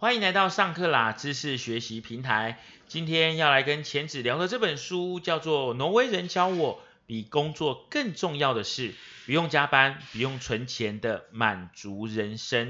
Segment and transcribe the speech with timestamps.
[0.00, 2.58] 欢迎来到上课啦知识学习平台。
[2.88, 8.94] 今天要来跟钱子聊的这本书叫做《挪威人教我比工作更重要的是：
[9.26, 12.68] 不用加班、不用存钱的满足人生》。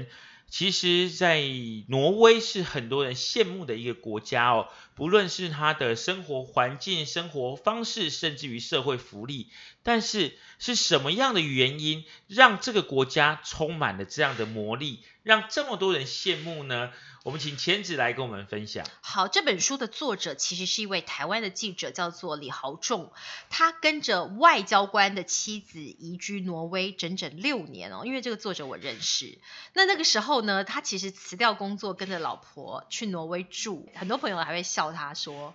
[0.49, 1.41] 其实，在
[1.87, 9.47] 挪威是很多人羡慕的一个国家哦，不论是他的生活环境、生活方式，甚至于社会福利。
[9.83, 16.91] 但是，是什么样的原因让这个国家充满了这样的魔力，让这么多人羡慕呢？
[17.23, 18.83] 我们请千子来跟我们分享。
[19.01, 23.13] 好，这本书的作者其实是一位台湾的记者，叫做李豪仲。
[23.51, 29.37] 他跟着外交官的妻子移居挪威整整六年哦，因为这个作者我认识。
[29.73, 33.87] 那那个时候呢，他其实辞掉工作，跟着老婆去挪威住。
[33.93, 35.53] 很多朋友还会笑他说。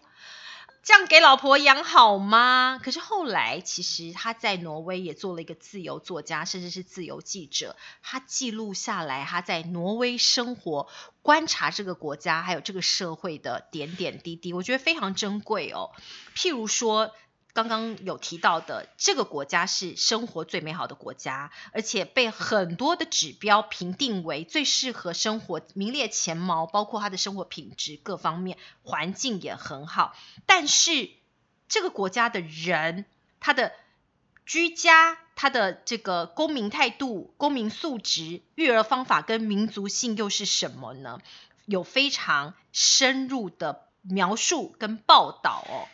[0.87, 2.79] 这样给老婆养好吗？
[2.81, 7.75] 可是后来，其实他在挪威也做了一个自由作家，甚至是自由记者。
[8.05, 10.89] 他记录下来他在挪威生活、
[11.23, 15.91] 观察这个国家还有这个社会的点点滴滴，我觉得非常珍贵哦。
[16.37, 17.13] 譬如说。
[17.57, 30.15] 刚刚有提到的，这个国家是生活最美好的国家，而且被很多的指标评定为最适合生活，名列前茅，包括它的生活品质各方面，环境也很好。
[30.45, 31.09] 但是
[31.67, 33.07] 这个国家的人，
[33.41, 33.73] 他的
[34.45, 41.23] 居家，他的这个公民态度、公民素质、育儿方法跟民族性又是什么呢？
[41.65, 45.89] 有非常深入的描述跟报道哦。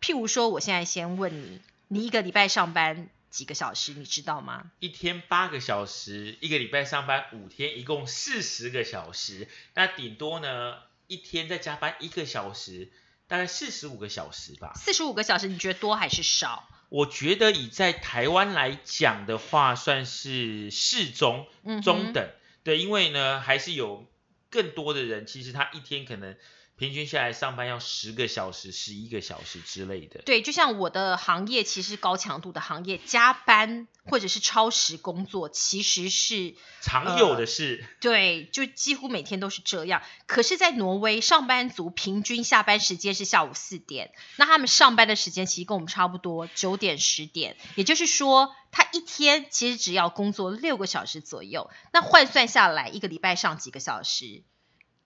[0.00, 4.70] 譬如说，我现在先问你，你一个礼拜上班几个小时，你知道吗？
[4.78, 9.48] 一天八个小时，一个礼拜上班五天，一共四十个小时。
[9.74, 10.76] 那顶多呢，
[11.08, 12.90] 一天再加班一个小时，
[13.26, 14.72] 大概四十五个小时吧。
[14.76, 16.68] 四十五个小时，你觉得多还是少？
[16.88, 21.46] 我觉得以在台湾来讲的话，算是适中、
[21.82, 22.30] 中等。
[22.62, 24.06] 对，因为呢，还是有
[24.48, 26.36] 更多的人，其实他一天可能。
[26.78, 30.22] 平均下来上班要十个小时、十一个小时之类的。
[30.24, 37.84] 对，就像我的行业，其实高强度的行业，加班或者是超时工作，其实是常有的事。
[38.00, 40.02] 对，就几乎每天都是这样。
[40.26, 47.56] 可是，在挪威，上班族平均下班时间是下午四点，那他们上班的时间其实跟我们差不多，九点、十点。
[47.74, 51.68] 也就是说，他一天其实只要工作六个小时左右。
[51.92, 54.44] 那换算下来，一个礼拜上几个小时？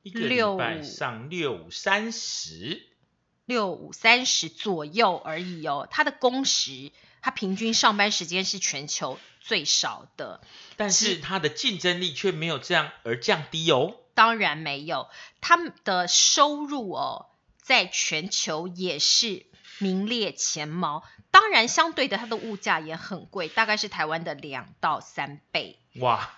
[0.02, 2.82] 一个礼拜上六五三十，
[3.44, 5.86] 六五三十左右而已哦。
[5.90, 6.90] 他的工时，
[7.20, 10.40] 他平均上班时间是全球最少的，
[10.76, 13.96] 但是他的竞争力却没有这样而降低哦。
[14.14, 15.08] 当然没有，
[15.40, 17.26] 他们的收入哦，
[17.56, 19.46] 在全球也是
[19.78, 21.04] 名列前茅。
[21.30, 25.78] 当然，相对的，它的物价也很贵，大概是台湾的两到三倍。
[25.94, 26.30] 哇！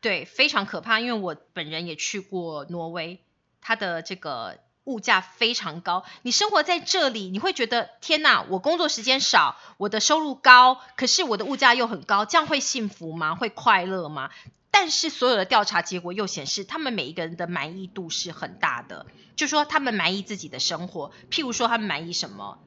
[0.00, 3.20] 对，非常可怕，因为我本人也去过挪威，
[3.60, 6.04] 它的这个物价非常高。
[6.22, 13.34] 你生活在这里，你会觉得天哪，我工作时间少，我的收入高，可是我的物价又很高，这样会幸福吗？
[13.34, 14.30] 会快乐吗？
[14.70, 21.12] 但是所有的调查结果又显示，他们每一个人的满意度是很大的，就说他们满意自己的生活。
[21.30, 22.58] 譬如说，他们满意什么？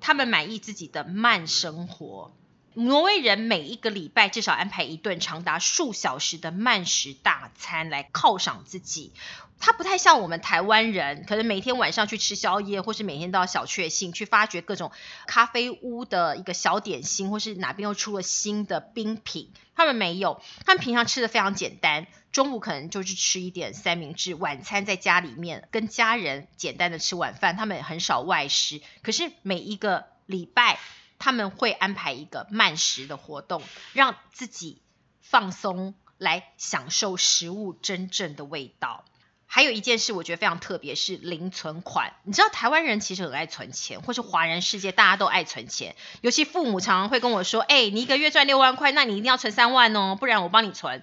[0.00, 2.32] 他们满意自己的慢生活。
[2.78, 9.14] 挪威人每一个礼拜至少安排一顿长达数小时的慢食大餐来犒赏自己。
[9.58, 14.92] 他不太像我们台湾人，可能每天晚上去吃宵夜，或是每天都要小确幸去发掘各种
[15.26, 19.50] 咖啡屋的一个小点心，或是哪边又出了新的冰品。
[19.74, 28.82] 他们没有，他们平常吃的非常简单，中午可能就是吃一点三明治，晚餐在家里面跟家人简单的吃晚饭，他们很少外食。
[29.02, 30.78] 可是每一个礼拜。
[31.26, 33.60] 他们会安排一个慢食的活动，
[33.94, 34.80] 让自己
[35.20, 39.04] 放松，来享受食物真正的味道。
[39.44, 42.12] 还有一件事，我觉得非常特别，是零存款。
[42.22, 45.96] 你知道台湾人其实很爱存钱，或是华人世界大家都爱存钱。
[46.20, 51.02] 尤其父母常常会跟我说：“哎，你一个月赚六万块，那你一定要存三万哦，不然我帮你存。”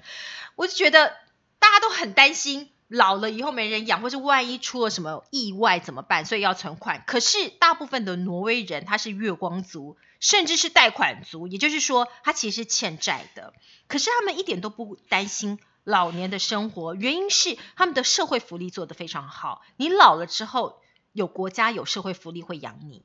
[0.56, 1.18] 我就觉得
[1.60, 2.70] 大家都很担心。
[2.90, 6.26] 老了以后没人养，或是万一出了什么意外怎么办？
[6.26, 7.04] 所以要存款。
[7.08, 13.54] 可是大部分的挪威人他是月光族，甚至是贷款族，也就是说他其实是欠债的。
[13.88, 19.62] 可是他们一点都不担心老年的生活，原因是他们的社会福利做得非常好。
[19.76, 20.82] 你老了之后，
[21.12, 23.04] 有国家有社会福利会养你。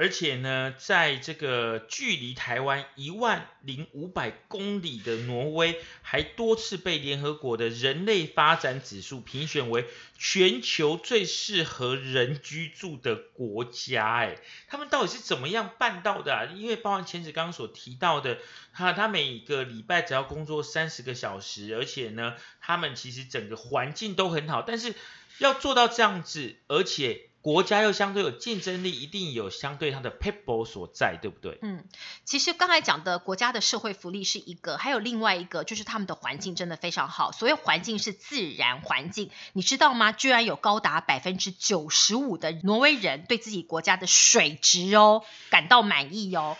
[0.00, 9.86] 而且呢，在这个距离台湾一万零五百公里的挪威，还多次被联合国的人类发展指数评选为
[10.16, 14.18] 全球最适合人居住的国家。
[14.18, 14.36] 哎，
[14.68, 16.46] 他们到底是怎么样办到的？
[16.54, 18.38] 因为包含前子刚刚所提到的，
[18.72, 24.94] 他他每个礼拜只要工作三十个小时，而且呢，他们其实整个环境都很好，但是
[25.38, 27.24] 要做到这样子，而且。
[27.48, 31.58] 国家又相对有竞争力，一定有相对它的 people 所在，对不对？
[31.62, 31.88] 嗯，
[32.26, 37.32] 其实刚才讲的国家的社会福利是一个，还有另外一个就是他们的环境真的非常好。
[37.32, 40.12] 所谓环境是自然环境，你知道吗？
[40.12, 46.58] 居然有高达百分之九十五的挪威人对自己国家的水质哦感到满意哦。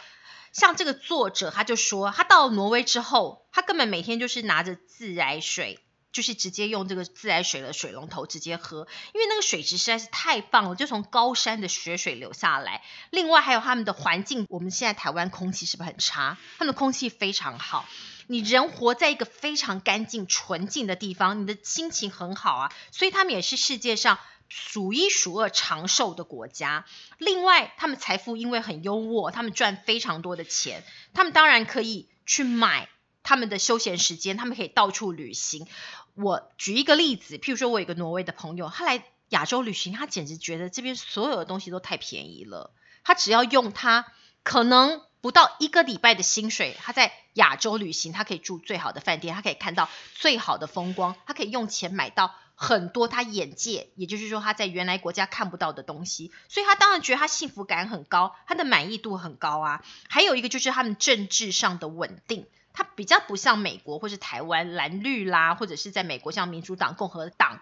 [0.52, 5.81] 像这个作者他就说，他到挪威之后，他根本每天就是拿着自来水。
[6.10, 12.82] 就是直接用这个自来水的水龙头直接喝，因为那个水质实在是太棒了，就从高山的雪水流下来。
[13.10, 16.38] 另外还有他们的环境，我们现在台湾空气是不是很差？
[16.58, 17.87] 他们的空气非常好。
[18.26, 22.72] 你人活在一个非常干净纯净的地方，你的心情很好啊。
[22.90, 24.19] 所以他们也是世界上
[24.49, 26.84] 数一数二长寿的国家。
[27.19, 30.84] 另外，他们财富因为很优渥，他们赚非常多的钱，
[31.14, 32.88] 他们当然可以去买。
[33.28, 35.66] 他们的休闲时间，他们可以到处旅行。
[36.14, 42.72] 我举一个例子，譬如说，我有一个挪威的朋友，他来亚洲旅行，他简直觉得这边所有的东西都太便宜了。
[43.04, 44.06] 他只要用他
[44.42, 56.32] 可能不到一个礼拜的薪水，他在亚洲旅行，他可以住最好的饭店，他可以看到最好的风光，他可以用钱买到很多他眼界，也就是说他在原来国家看不到的东西。
[56.48, 59.84] 所以他当然觉得他幸福感很高，他的满意度很高啊。
[60.08, 62.46] 还有一个就是他们政治上的稳定。
[62.73, 67.61] 它比较不像美国或是台湾蓝绿啦，或者是在美国像民主党、共和党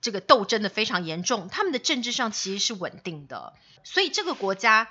[0.00, 4.88] 这个斗争的非常严重，他们的政治上其实是稳定的，所以这个国家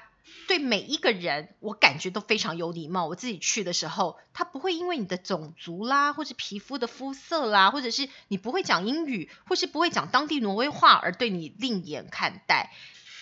[0.47, 3.05] 对每一个人我感觉都非常有礼貌。
[3.05, 12.73] 我自己去的时候，他不会因为你的种族啦，或者皮肤的肤色啦，或者是你不会讲英语，或是不会讲当地挪威话而对你另眼看待。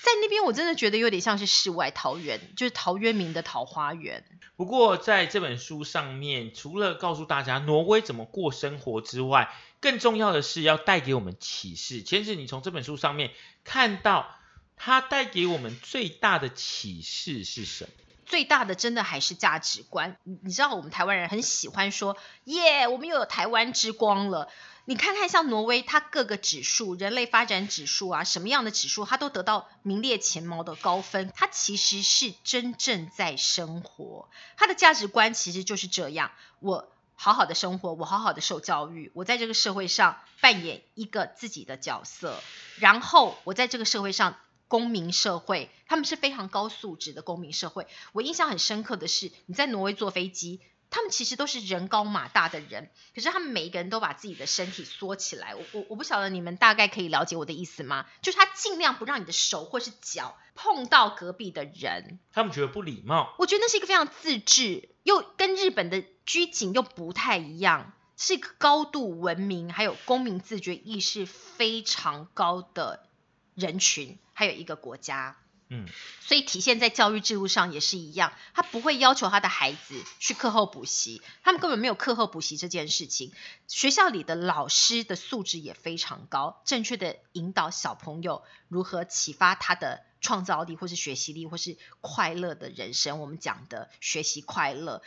[0.05, 4.23] 在那边，我真的觉得有点像是世外桃源，就是陶渊明的桃花源。
[4.55, 12.03] 不过，在这本书上面，除了告诉大家挪威怎么过生活之外，更重要的是要带给我们启示。
[12.03, 13.31] 其实，你从这本书上面
[13.63, 14.29] 看到，
[14.77, 17.89] 它带给我们最大的启示是什么？
[18.27, 20.17] 最大的真的还是价值观。
[20.23, 22.15] 你知道，我们台湾人很喜欢说
[22.45, 24.49] ：“耶，我们又有台湾之光了。”
[24.87, 31.31] 你看看像挪威，它各个指数、人类发展指数啊，什么样的指数，它都得到名列前茅的高分。
[31.35, 42.39] 它其实是真正在生活，它的价值观其实就是这样：我好好的生活，我好好的受教育，我在这个社会上扮演一个自己的角色，
[42.77, 44.37] 然后我在这个社会上，
[44.67, 47.87] 公民社会，他们是非常高素质的公民社会。
[48.13, 50.61] 我印象很深刻的是，你在挪威坐飞机。
[50.95, 55.53] 他们其实都是人高马大的人，可是他们每一个人都把自己的身体缩起来。
[55.53, 58.05] 我我我不晓得你们大概可以了解我的意思吗？
[58.21, 62.17] 就是他尽量不让你的手或是脚碰到隔壁的人。
[62.31, 63.35] 他们觉得不礼貌。
[63.39, 73.05] 我觉得那是一个非常自治，又跟日本的拘谨又不太一样，是一个高度文明还有公民自觉意识非常高的
[73.53, 75.35] 人群，还有一个国家。
[75.69, 75.87] 嗯，
[76.21, 83.31] 所以体现在教育制度上也是一样，他不会要求他的孩子去课后补习，他们根本没有课后补习这件事情。
[83.67, 93.19] 学校里的老师的素质也非常高，正确的引导小朋友如何启发他的创造力，或是学习力，或是快乐的人生。
[93.19, 95.01] 我们讲的学习快乐。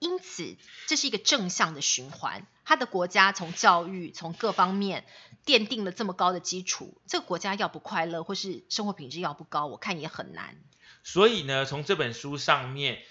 [0.00, 0.56] 因此，
[0.88, 2.46] 这是一个正向的循环。
[2.64, 5.04] 他的国家从教育、从各方面
[5.44, 10.56] 奠定了这么高的基础，这个国家要不快乐，或是生活品质要不高，我看也很难。
[11.04, 13.02] 所以呢，从这本书上面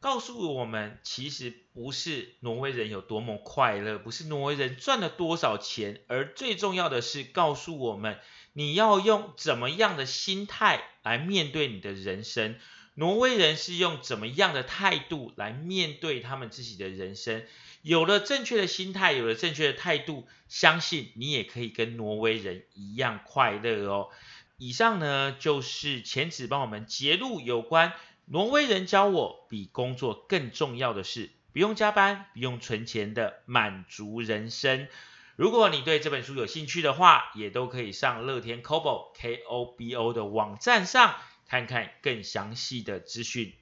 [0.00, 8.18] 告诉我们，其实不是挪威人有多么快乐，不是挪威人赚了多少钱，而最重要的是告诉我们，
[8.52, 12.58] 你要用怎么样的心态来面对你的人生。
[12.98, 17.44] 挪威人是用怎么样的态度来面对他们自己的人生？
[17.82, 24.08] 有了正确的心态，有了正确的态度，相信你也可以跟挪威人一样快乐哦。
[24.56, 27.92] 以上呢就是前子帮我们揭露有关
[28.24, 34.88] 挪威人教我比工作更重要的是不用加班、不用存钱的满足人生。
[35.36, 41.14] 如果你对这本书有兴趣的话，也都可以上乐天 Kobo K O B O 的网站上。
[41.46, 43.54] 看看更详细的资讯。